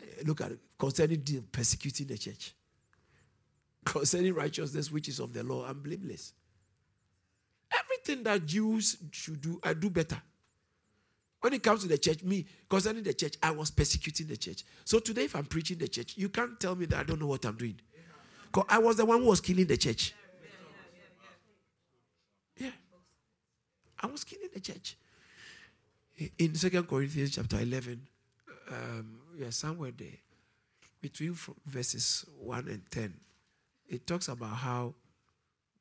[0.00, 2.52] Eh, look at it, concerning the persecuting the church,
[3.84, 6.32] concerning righteousness, which is of the law, I'm blameless.
[7.72, 10.20] Everything that Jews should do, I do better.
[11.40, 14.62] When it comes to the church, me, concerning the church, I was persecuting the church.
[14.84, 17.26] So today, if I'm preaching the church, you can't tell me that I don't know
[17.26, 17.80] what I'm doing.
[18.46, 20.14] Because I was the one who was killing the church.
[22.58, 22.70] Yeah.
[24.00, 24.96] I was killing the church.
[26.38, 28.06] In Second Corinthians chapter 11,
[28.70, 30.08] um, yeah, somewhere there,
[31.00, 31.34] between
[31.66, 33.14] verses 1 and 10,
[33.88, 34.94] it talks about how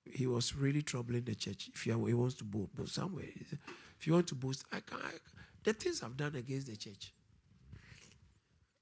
[0.06, 1.70] he was really troubling the church.
[1.74, 3.26] If he wants to boast, but somewhere,
[4.00, 5.12] if you want to boast, I can I,
[5.70, 7.14] the things I've done against the church.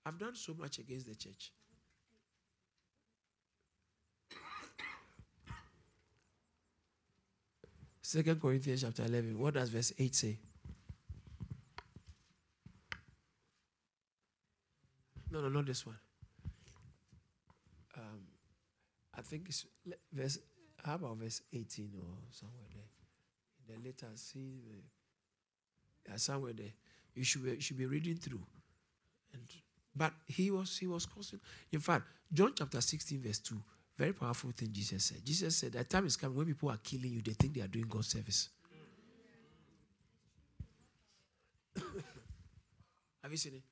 [0.06, 1.52] I've done so much against the church.
[8.02, 9.38] Second Corinthians chapter 11.
[9.38, 10.40] What does verse 8 say?
[15.30, 15.98] No, no, not this one.
[17.98, 18.22] Um,
[19.14, 19.66] I think it's
[20.14, 20.40] verse.
[20.86, 22.88] How about verse 18 or somewhere there?
[23.76, 24.97] In the letter, see, uh,
[26.12, 26.74] Uh, somewhere there.
[27.16, 28.42] You should be, should be reading through.
[29.34, 29.42] And
[29.96, 31.40] but he was he was causing.
[31.72, 33.62] In fact, John chapter 16 verse 2
[33.98, 35.26] very powerful thing Jesus said.
[35.26, 37.68] Jesus said, that time is coming when people are killing you, they think they are
[37.68, 38.50] doing God's service.
[43.24, 43.64] Have you seen it?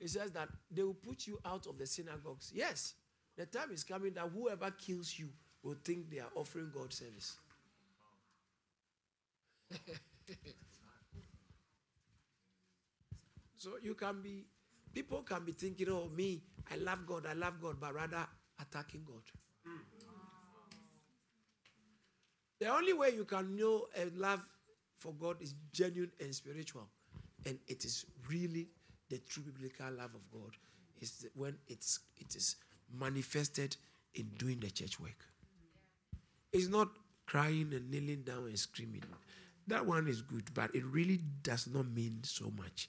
[0.00, 2.52] It says that they will put you out of the synagogues.
[2.54, 2.94] Yes,
[3.36, 5.28] the time is coming that whoever kills you
[5.62, 7.36] will think they are offering God service.
[13.64, 14.44] so you can be,
[14.92, 18.26] people can be thinking, oh, me, I love God, I love God, but rather
[18.60, 19.22] attacking God.
[22.60, 24.46] The only way you can know a love
[24.98, 26.86] for God is genuine and spiritual.
[27.46, 28.68] And it is really
[29.08, 30.52] the true biblical love of God
[31.00, 32.56] is when it's it is
[32.98, 33.76] manifested
[34.14, 35.26] in doing the church work.
[36.52, 36.88] It's not
[37.26, 39.02] crying and kneeling down and screaming.
[39.66, 42.88] That one is good, but it really does not mean so much.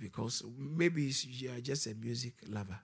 [0.00, 2.78] Because maybe you are just a music lover.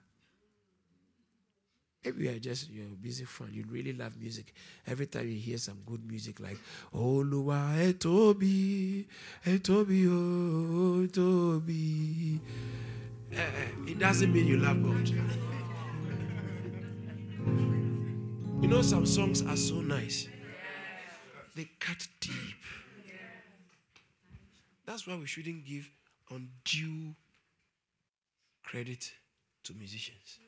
[2.03, 3.49] Maybe you're just you're a music fan.
[3.51, 4.53] You really love music.
[4.87, 6.57] Every time you hear some good music like
[6.93, 9.05] Oh, Oluwa Etobi,
[9.45, 12.39] Etobi, oh Etobi.
[13.33, 13.39] Uh,
[13.87, 15.07] it doesn't mean you love God.
[18.61, 20.27] You know, some songs are so nice.
[21.55, 22.33] They cut deep.
[24.85, 25.89] That's why we shouldn't give
[26.31, 27.15] undue
[28.63, 29.11] credit
[29.63, 30.39] to musicians.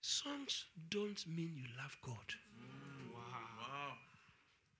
[0.00, 2.34] Songs don't mean you love God.
[2.60, 3.92] Mm, wow.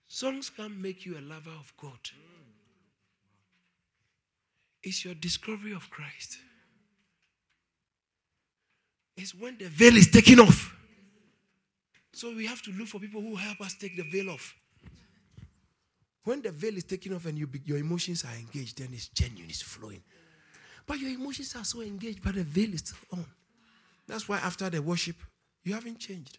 [0.06, 1.98] Songs can make you a lover of God.
[4.82, 6.38] It's your discovery of Christ.
[9.16, 10.74] It's when the veil is taken off.
[12.12, 14.54] So we have to look for people who help us take the veil off.
[16.24, 19.50] When the veil is taken off and you, your emotions are engaged, then it's genuine,
[19.50, 20.02] it's flowing.
[20.86, 23.26] But your emotions are so engaged, but the veil is still on.
[24.06, 25.16] That's why after the worship,
[25.64, 26.38] you haven't changed.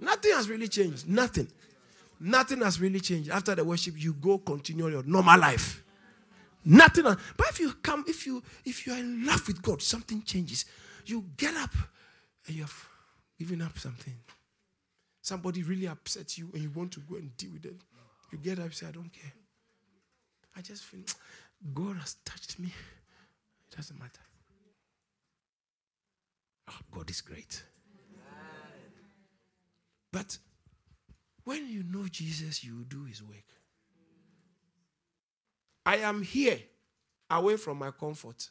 [0.00, 1.08] Nothing has really changed.
[1.08, 1.48] Nothing.
[2.20, 3.30] Nothing has really changed.
[3.30, 5.82] After the worship, you go continue your normal life.
[6.64, 7.04] Nothing.
[7.04, 10.64] But if you come, if you if you are in love with God, something changes.
[11.04, 11.72] You get up
[12.46, 12.88] and you have
[13.38, 14.14] given up something.
[15.22, 17.76] Somebody really upsets you and you want to go and deal with it.
[18.32, 19.32] You get up and say, I don't care.
[20.56, 21.04] I just feel
[21.74, 22.68] God has touched me.
[22.68, 24.20] It doesn't matter.
[26.68, 27.62] Oh, God is great.
[30.12, 30.38] But
[31.44, 33.44] when you know Jesus, you do his work.
[35.84, 36.58] I am here
[37.30, 38.48] away from my comfort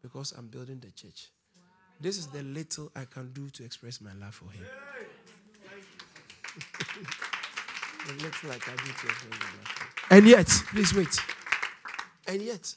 [0.00, 1.30] because I'm building the church.
[2.00, 4.64] This is the little I can do to express my love for him.
[8.08, 9.32] I my love for him.
[10.10, 11.18] And yet, please wait.
[12.26, 12.74] And yet,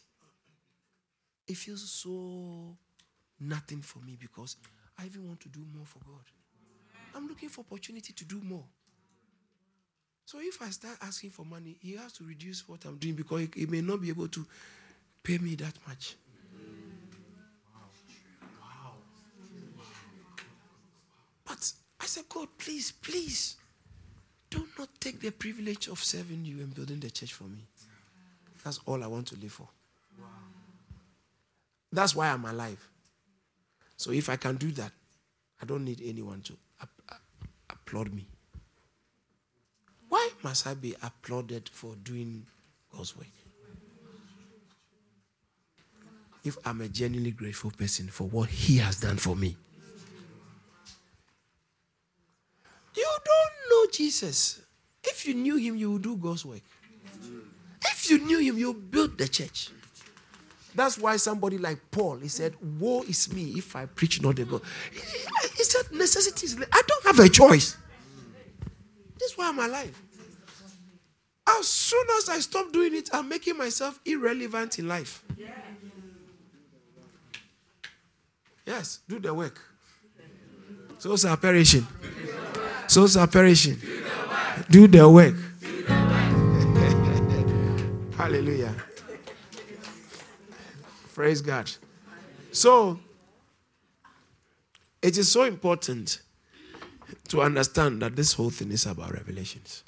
[1.47, 2.75] it feels so
[3.39, 4.57] nothing for me because
[4.97, 6.23] I even want to do more for God.
[7.15, 8.65] I'm looking for opportunity to do more.
[10.25, 13.41] So if I start asking for money, he has to reduce what I'm doing because
[13.41, 14.45] he, he may not be able to
[15.23, 16.15] pay me that much.
[21.45, 23.55] But I said, God, please, please,
[24.79, 27.59] not take the privilege of serving you and building the church for me.
[28.63, 29.67] That's all I want to live for.
[31.91, 32.79] That's why I'm alive.
[33.97, 34.91] So if I can do that,
[35.61, 36.53] I don't need anyone to
[37.69, 38.25] applaud me.
[40.07, 42.45] Why must I be applauded for doing
[42.95, 43.27] God's work?
[46.45, 49.57] If I'm a genuinely grateful person for what He has done for me.
[52.95, 54.61] You don't know Jesus.
[55.19, 56.61] If you knew Him, you would do God's work.
[57.81, 59.69] If you knew Him, you build the church.
[60.73, 64.45] That's why somebody like Paul, he said, Woe is me if I preach not the
[64.45, 64.61] God.
[64.93, 66.47] He said, Necessity.
[66.71, 67.75] I don't have a choice.
[69.19, 70.01] This is why I'm alive.
[71.49, 75.21] As soon as I stop doing it, I'm making myself irrelevant in life.
[78.65, 79.59] Yes, do the work.
[80.97, 81.85] Souls are perishing.
[82.87, 83.77] Souls are perishing.
[84.69, 85.35] Do the work.
[88.15, 88.75] Hallelujah.
[91.15, 91.71] Praise God.
[92.51, 92.99] So,
[95.01, 96.21] it is so important
[97.29, 99.83] to understand that this whole thing is about revelations.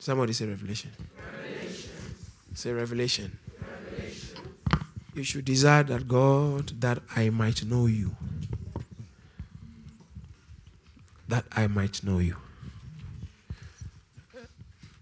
[0.00, 0.90] Somebody say revelation.
[1.16, 1.90] revelation.
[2.54, 3.38] Say revelation.
[3.60, 4.40] revelation.
[5.14, 8.16] You should desire that God, that I might know you.
[11.28, 12.34] That I might know you.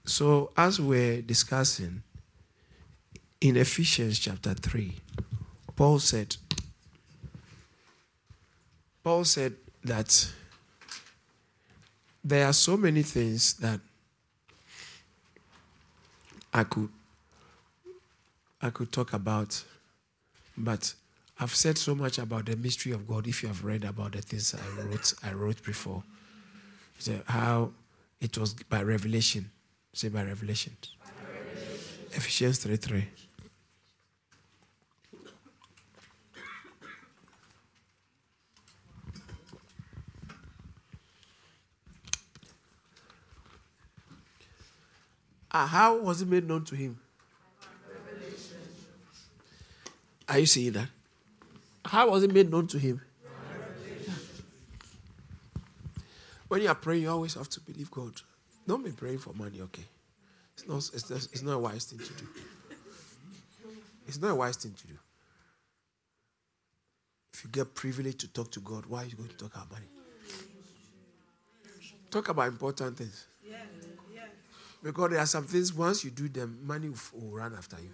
[0.09, 2.03] So, as we're discussing
[3.43, 4.95] in Ephesians chapter 3,
[5.77, 6.35] Paul said,
[9.05, 10.33] Paul said that
[12.25, 13.81] there are so many things that
[16.55, 16.89] I could
[18.63, 19.63] I could talk about,
[20.57, 20.95] but
[21.39, 23.27] I've said so much about the mystery of God.
[23.27, 26.03] If you have read about the things I wrote, I wrote before,
[27.27, 27.73] how
[28.23, 29.51] it was by revelation.
[29.99, 30.77] Say by revelation.
[32.13, 33.09] Ephesians three three.
[45.51, 47.01] Ah, how was it made known to him?
[50.29, 50.87] Are you seeing that?
[51.85, 53.01] How was it made known to him?
[56.47, 58.13] When you are praying, you always have to believe God.
[58.69, 59.85] Don't be praying for money, okay?
[60.55, 62.29] It's not, it's, not, it's not a wise thing to do.
[64.07, 64.93] It's not a wise thing to do.
[67.33, 69.71] If you get privileged to talk to God, why are you going to talk about
[69.71, 69.87] money?
[72.11, 73.25] Talk about important things.
[74.83, 77.91] Because there are some things, once you do them, money will run after you.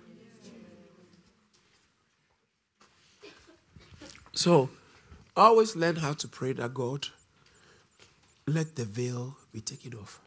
[4.32, 4.68] So,
[5.36, 7.06] always learn how to pray that God
[8.48, 10.23] let the veil be taken off.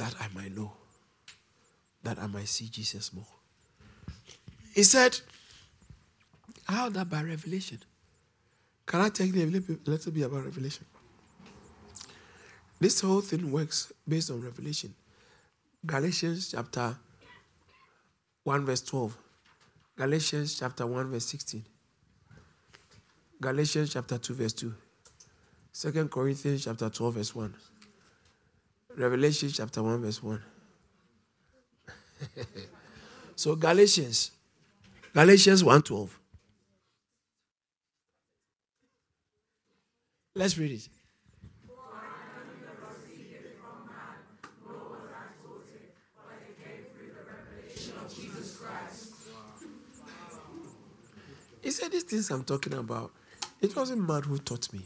[0.00, 0.72] That I might know.
[2.02, 3.26] That I might see Jesus more.
[4.74, 5.20] He said,
[6.64, 7.80] How that by revelation?
[8.86, 10.86] Can I take a little bit about revelation?
[12.80, 14.94] This whole thing works based on revelation.
[15.84, 16.96] Galatians chapter
[18.44, 19.14] 1, verse 12.
[19.98, 21.62] Galatians chapter 1, verse 16.
[23.38, 24.74] Galatians chapter 2, verse 2.
[25.74, 27.54] 2 Corinthians chapter 12, verse 1.
[29.00, 30.42] Revelation chapter 1, verse 1.
[33.34, 34.32] So Galatians,
[35.14, 36.10] Galatians 1:12.
[40.34, 40.88] Let's read it.
[51.62, 53.12] He said, These things I'm talking about,
[53.62, 54.84] it wasn't man who taught me.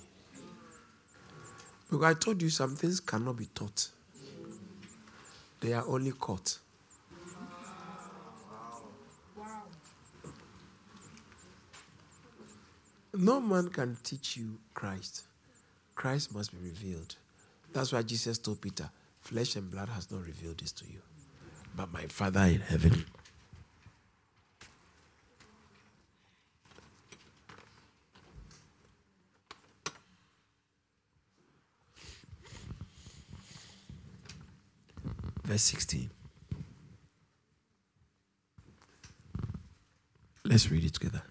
[1.90, 3.88] Because I told you some things cannot be taught,
[5.60, 6.58] they are only caught.
[13.16, 15.22] No man can teach you Christ.
[15.94, 17.14] Christ must be revealed.
[17.72, 18.90] That's why Jesus told Peter,
[19.20, 20.98] Flesh and blood has not revealed this to you,
[21.76, 23.04] but my Father in heaven.
[35.54, 36.10] Verse 16.
[40.46, 41.22] Let's read it together.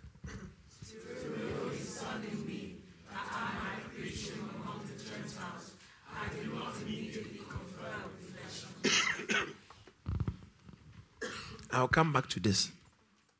[11.73, 12.71] I'll come back to this.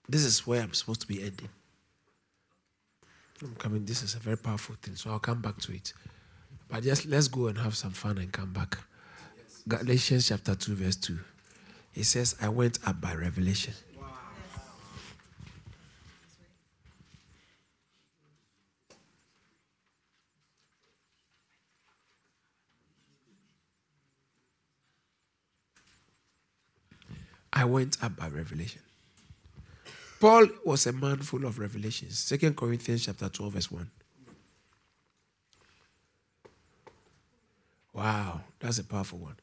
[0.10, 1.48] This is where I'm supposed to be ending.
[3.42, 3.86] I'm coming.
[3.86, 5.94] This is a very powerful thing, so I'll come back to it.
[6.68, 8.80] But just let's go and have some fun and come back.
[9.68, 11.18] Galatians chapter 2, verse 2.
[11.93, 13.74] He says, I went up by revelation.
[27.53, 28.82] I went up by revelation.
[30.20, 32.18] Paul was a man full of revelations.
[32.18, 33.89] Second Corinthians chapter 12, verse 1.
[37.93, 39.36] Wow, that's a powerful one.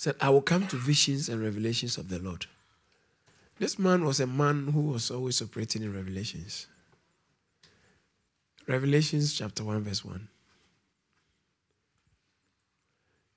[0.00, 2.46] Said, I will come to visions and revelations of the Lord.
[3.58, 6.68] This man was a man who was always operating in revelations.
[8.66, 10.26] Revelations chapter 1, verse 1.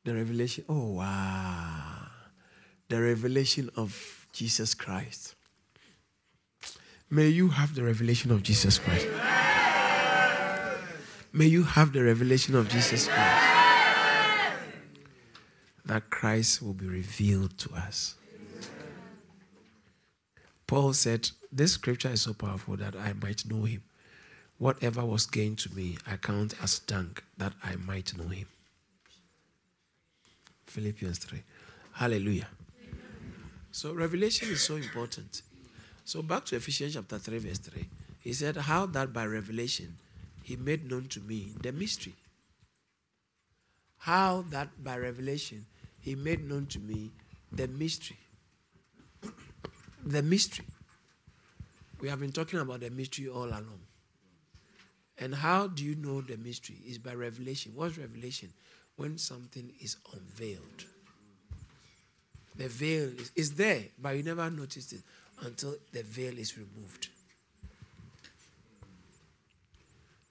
[0.05, 2.07] The revelation, oh wow.
[2.88, 5.36] The revelation of Jesus Christ.
[7.09, 9.07] May you have the revelation of Jesus Christ.
[11.34, 13.53] May you have the revelation of Jesus Christ.
[15.86, 18.15] That Christ will be revealed to us.
[20.65, 23.84] Paul said, This scripture is so powerful that I might know him.
[24.57, 28.47] Whatever was gained to me, I count as dung that I might know him.
[30.67, 31.43] Philippians 3.
[31.93, 32.47] Hallelujah.
[33.71, 35.41] So, revelation is so important.
[36.05, 37.88] So, back to Ephesians chapter 3, verse 3.
[38.19, 39.97] He said, How that by revelation
[40.43, 42.13] he made known to me the mystery.
[43.99, 45.65] How that by revelation
[46.04, 47.12] he made known to me
[47.51, 48.18] the mystery.
[50.06, 50.66] The mystery.
[52.01, 53.80] We have been talking about the mystery all along.
[55.18, 56.76] And how do you know the mystery?
[56.86, 57.72] Is by revelation.
[57.74, 58.49] What's revelation?
[58.97, 60.86] When something is unveiled.
[62.58, 65.01] The veil is, is there, but you never noticed it
[65.41, 67.08] until the veil is removed.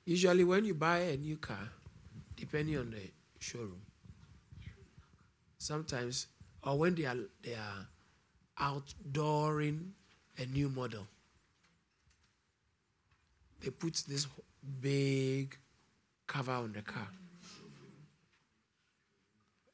[0.04, 1.68] Usually, when you buy a new car,
[2.36, 3.80] depending on the showroom,
[5.62, 6.26] sometimes,
[6.64, 7.86] or when they are, they are
[8.60, 9.90] outdooring
[10.38, 11.06] a new model,
[13.60, 14.26] they put this
[14.80, 15.56] big
[16.26, 17.08] cover on the car.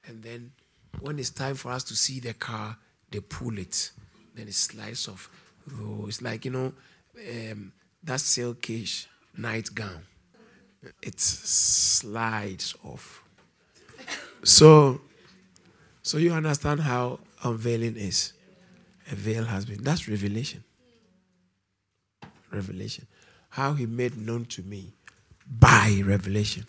[0.07, 0.53] And then
[1.01, 2.77] when it's time for us to see the car,
[3.11, 3.91] they pull it.
[4.35, 5.31] Then it slides off.
[5.75, 6.73] Oh, it's like, you know,
[7.17, 7.73] um,
[8.03, 10.03] that silkish nightgown.
[11.03, 13.23] It slides off.
[14.45, 15.01] So,
[16.09, 18.33] so you understand how unveiling is.
[19.13, 19.85] A veil has been.
[19.85, 20.65] That's revelation.
[22.51, 23.07] Revelation.
[23.51, 24.95] How he made known to me
[25.47, 26.65] by revelation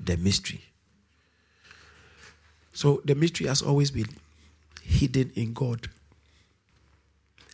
[0.00, 0.62] the mystery.
[2.72, 4.08] So the mystery has always been
[4.82, 5.90] hidden in God.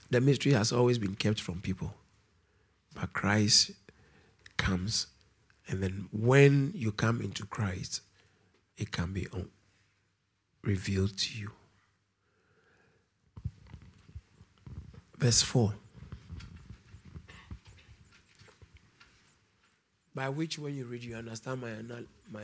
[0.09, 1.95] The mystery has always been kept from people.
[2.95, 3.73] But Christ
[4.57, 5.09] comes,
[5.67, 8.03] and then when you come into Christ,
[8.79, 9.27] it can be
[10.63, 11.51] revealed to you.
[15.19, 15.75] Verse 4.
[20.15, 21.71] By which, when you read, you understand my,
[22.33, 22.43] my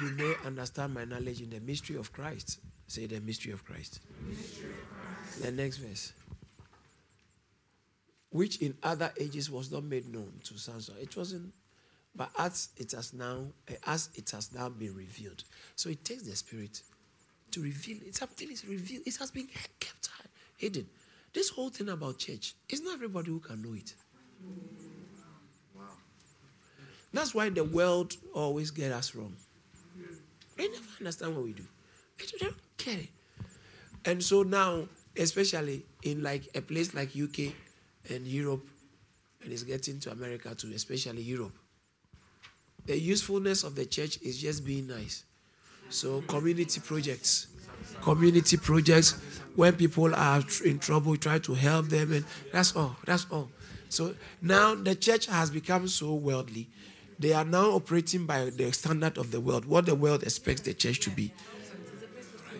[0.00, 2.58] you may understand my knowledge in the mystery of Christ.
[2.86, 4.00] Say the mystery of Christ.
[4.28, 5.42] Mystery of Christ.
[5.42, 6.12] The next verse.
[8.30, 10.90] Which in other ages was not made known to sons.
[11.00, 11.52] It wasn't
[12.16, 15.42] But as it has now, eh, as it has now been revealed,
[15.74, 16.80] so it takes the Spirit
[17.50, 18.14] to reveal it.
[18.14, 19.02] Something is revealed.
[19.06, 19.48] It has been
[19.80, 20.08] kept
[20.56, 20.86] hidden.
[21.32, 23.94] This whole thing about church, it's not everybody who can know it.
[27.12, 29.34] That's why the world always get us wrong.
[30.56, 31.64] They never understand what we do.
[32.18, 33.06] They don't care.
[34.04, 37.52] And so now, especially in like a place like UK
[38.10, 38.66] and Europe,
[39.42, 41.52] and it's getting to America too, especially Europe.
[42.86, 45.24] The usefulness of the church is just being nice.
[45.90, 47.46] So community projects,
[48.02, 49.12] community projects
[49.54, 52.96] when people are in trouble, try to help them, and that's all.
[53.04, 53.50] That's all.
[53.88, 56.68] So now the church has become so worldly.
[57.18, 60.74] They are now operating by the standard of the world, what the world expects the
[60.74, 61.32] church to be.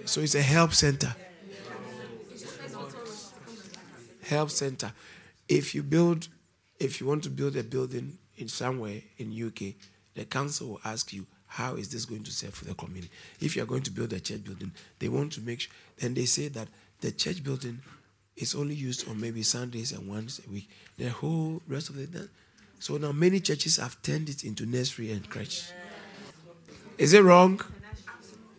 [0.05, 1.15] So it's a help center.
[4.23, 4.93] Help center.
[5.49, 6.29] If you build,
[6.79, 9.75] if you want to build a building in somewhere in UK,
[10.15, 13.11] the council will ask you, how is this going to serve for the community?
[13.41, 16.25] If you're going to build a church building, they want to make sure, then they
[16.25, 16.69] say that
[17.01, 17.81] the church building
[18.37, 20.69] is only used on maybe Sundays and once a week.
[20.99, 22.27] The whole rest of the day.
[22.81, 25.71] So now many churches have turned it into nursery and crèche.
[26.99, 27.61] Is it wrong?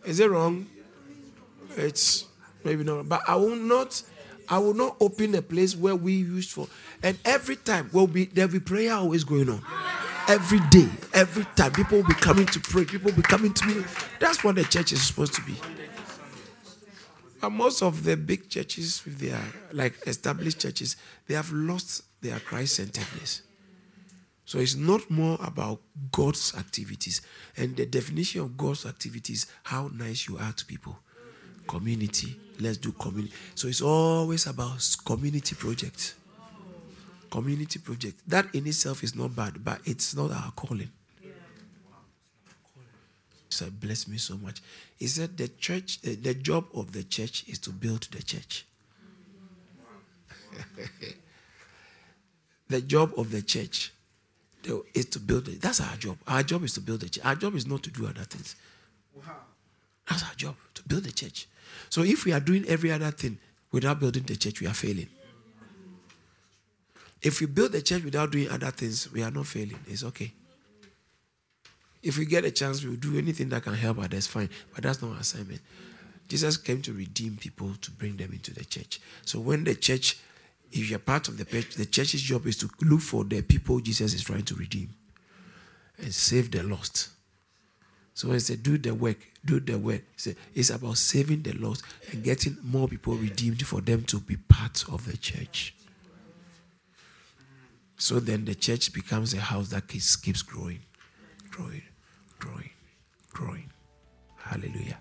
[0.04, 0.66] Is it wrong?
[1.76, 2.24] It's
[2.64, 3.08] maybe not.
[3.08, 4.02] But I will not.
[4.48, 6.68] I will not open a place where we used for.
[7.02, 9.62] And every time will be there'll be prayer always going on.
[10.28, 12.84] Every day, every time, people will be coming to pray.
[12.84, 13.84] People will be coming to me.
[14.18, 15.54] That's what the church is supposed to be.
[17.40, 19.40] But most of the big churches, with their
[19.72, 20.96] like established churches,
[21.28, 23.42] they have lost their Christ centeredness.
[24.44, 27.20] So it's not more about God's activities.
[27.56, 30.98] And the definition of God's activities, how nice you are to people.
[31.68, 32.36] Community.
[32.58, 33.34] Let's do community.
[33.54, 36.14] So it's always about community projects.
[37.36, 38.18] Community project.
[38.28, 40.90] That in itself is not bad, but it's not our calling.
[43.50, 44.62] So bless me so much.
[44.96, 48.64] He said the church, the job of the church is to build the church.
[52.68, 53.92] the job of the church
[54.94, 55.60] is to build it.
[55.60, 56.16] That's our job.
[56.26, 57.26] Our job is to build the church.
[57.26, 58.56] Our job is not to do other things.
[60.08, 61.48] That's our job, to build the church.
[61.90, 63.36] So if we are doing every other thing
[63.72, 65.08] without building the church, we are failing.
[67.22, 69.78] If we build the church without doing other things, we are not failing.
[69.86, 70.32] It's okay.
[72.02, 74.50] If we get a chance, we'll do anything that can help others, fine.
[74.74, 75.60] But that's not our assignment.
[76.28, 79.00] Jesus came to redeem people to bring them into the church.
[79.24, 80.18] So when the church
[80.72, 83.80] if you're part of the church, the church's job is to look for the people
[83.80, 84.90] Jesus is trying to redeem
[85.98, 87.10] and save the lost.
[88.14, 90.02] So when I say do the work, do the work,
[90.54, 94.84] it's about saving the lost and getting more people redeemed for them to be part
[94.90, 95.74] of the church.
[97.96, 100.80] So then the church becomes a house that keeps, keeps growing,
[101.50, 101.82] growing,
[102.38, 102.70] growing,
[103.32, 103.70] growing.
[104.36, 104.98] Hallelujah.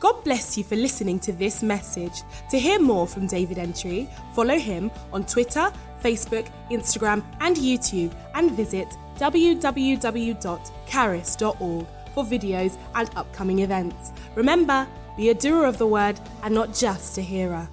[0.00, 2.22] God bless you for listening to this message.
[2.50, 5.72] To hear more from David Entry, follow him on Twitter,
[6.02, 8.88] Facebook, Instagram, and YouTube, and visit
[9.18, 9.56] www.caris.org
[12.14, 14.12] for videos and upcoming events.
[14.34, 17.68] Remember, be a doer of the word and not just a hearer.